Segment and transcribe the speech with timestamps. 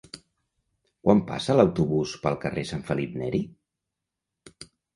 [1.07, 3.45] Quan passa l'autobús pel carrer Sant Felip Neri?